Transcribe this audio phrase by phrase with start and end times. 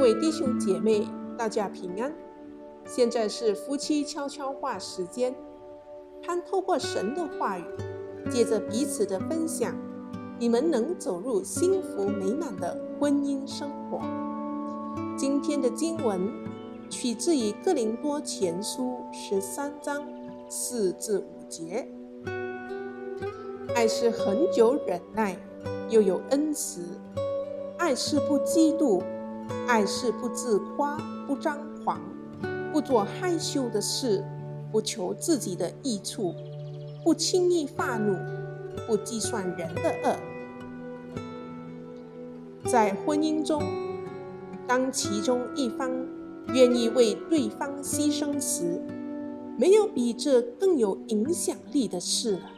[0.00, 1.06] 各位弟兄姐妹，
[1.36, 2.10] 大家平安。
[2.86, 5.34] 现在是夫妻悄悄话时间，
[6.22, 7.64] 盼透过神的话语，
[8.30, 9.76] 借着彼此的分享，
[10.38, 14.00] 你们能走入幸福美满的婚姻生活。
[15.18, 16.32] 今天的经文
[16.88, 20.02] 取自于哥林多前书十三章
[20.48, 21.86] 四至五节。
[23.74, 25.36] 爱是恒久忍耐，
[25.90, 26.80] 又有恩慈；
[27.76, 29.02] 爱是不嫉妒，
[29.66, 30.96] 爱是不自夸，
[31.26, 32.00] 不张狂，
[32.72, 34.24] 不做害羞的事，
[34.72, 36.34] 不求自己的益处，
[37.04, 38.16] 不轻易发怒，
[38.86, 40.16] 不计算人的恶。
[42.68, 43.62] 在婚姻中，
[44.66, 45.90] 当其中一方
[46.48, 48.80] 愿意为对方牺牲时，
[49.56, 52.50] 没有比这更有影响力的事了。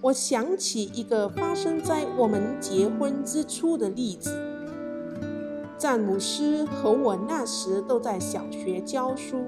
[0.00, 4.57] 我想起一个发生在我们结婚之初的例子。
[5.78, 9.44] 詹姆斯和我那时都在小学教书，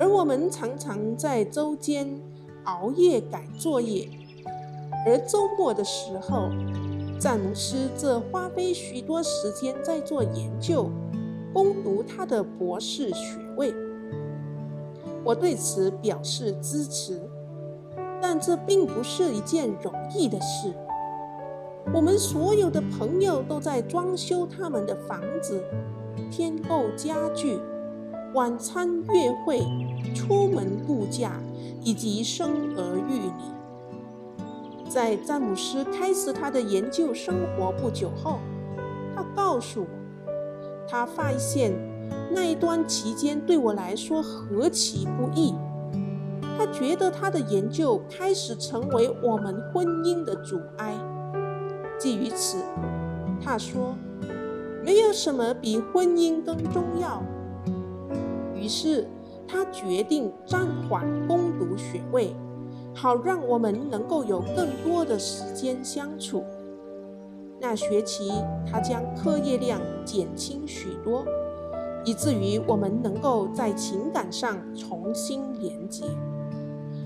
[0.00, 2.20] 而我们常常在周间
[2.64, 4.08] 熬夜赶作业，
[5.06, 6.48] 而周末的时候，
[7.20, 10.90] 詹姆斯则花费许多时间在做研究，
[11.54, 13.72] 攻读他的博士学位。
[15.22, 17.20] 我对此表示支持。
[18.22, 20.74] 但这并不是一件容易的事。
[21.92, 25.60] 我们所有的朋友都在装修他们的房子、
[26.30, 27.58] 添购家具、
[28.34, 29.60] 晚餐约会、
[30.14, 31.40] 出门度假
[31.82, 33.32] 以及生儿育女。
[34.88, 38.38] 在詹姆斯开始他的研究生活不久后，
[39.14, 39.86] 他告诉我，
[40.88, 41.72] 他发现
[42.32, 45.54] 那一段期间对我来说何其不易。
[46.58, 50.94] 他觉得他的研究开始成为我们婚姻的阻碍。
[52.00, 52.56] 基于此，
[53.44, 53.94] 他说
[54.82, 57.22] ：“没有什么比婚姻更重要。”
[58.56, 59.06] 于是
[59.46, 62.34] 他决定暂缓攻读学位，
[62.94, 66.42] 好让我们能够有更多的时间相处。
[67.60, 68.32] 那学期，
[68.66, 71.22] 他将课业量减轻许多，
[72.06, 76.06] 以至于我们能够在情感上重新连接。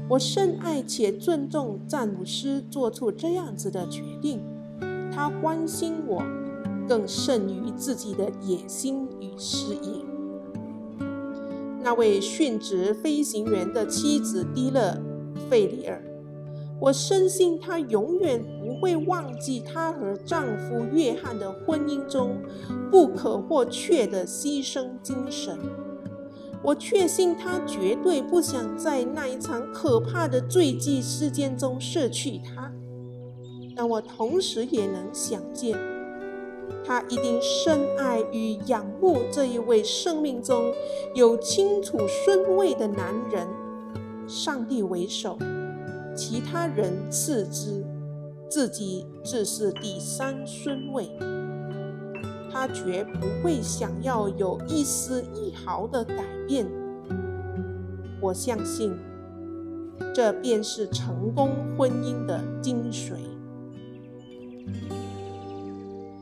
[0.08, 4.40] 我深爱且尊重詹姆斯做出这样子的决定，
[5.14, 6.22] 他关心我，
[6.88, 10.04] 更胜于自己的野心与事业。
[11.82, 14.98] 那位殉职飞行员的妻子迪勒·
[15.50, 16.02] 费里尔，
[16.80, 22.38] 我深信她永远不会忘记她和丈夫约翰的婚姻中
[22.90, 25.58] 不可或缺的牺牲精神。
[26.62, 32.72] 我确信她绝对不想在那一场可怕的坠机事件中失去他，
[33.74, 35.76] 但我同时也能想见，
[36.84, 40.72] 他一定深爱与仰慕这一位生命中
[41.14, 43.46] 有清楚顺位的男人。
[44.26, 45.36] 上帝为首，
[46.14, 47.84] 其他人次之，
[48.48, 51.10] 自己只是第三顺位。
[52.50, 56.64] 他绝不会想要有一丝一毫的改变。
[58.20, 58.96] 我相信，
[60.14, 63.16] 这便是成功婚姻的精髓。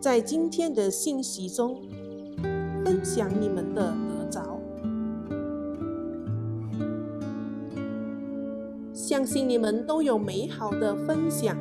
[0.00, 1.80] 在今天的信息中，
[2.84, 4.60] 分享你们的得着，
[8.92, 11.56] 相信你们都有美好的分享。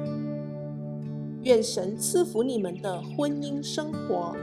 [1.43, 4.35] 愿神赐福你们的婚姻生活。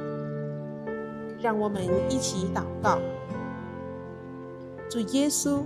[1.40, 2.98] 让我们一起祷告，
[4.90, 5.60] 主耶稣，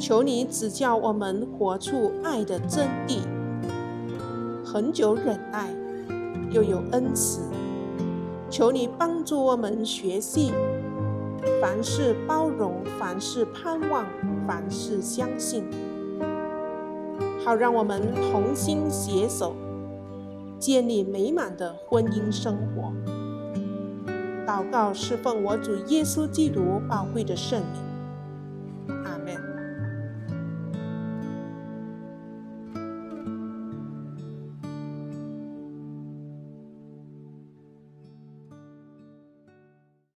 [0.00, 3.20] 求你指教我们活出爱的真谛，
[4.72, 5.68] 恒久忍耐，
[6.52, 7.40] 又有恩慈。
[8.48, 10.52] 求你帮助我们学习，
[11.60, 14.06] 凡事包容，凡事盼望，
[14.46, 15.64] 凡事相信，
[17.44, 19.56] 好让我们同心携手，
[20.60, 22.92] 建立美满的婚姻生活。
[24.46, 27.60] 祷告，是奉我主耶稣基督宝贵的圣
[28.86, 29.19] 名，阿。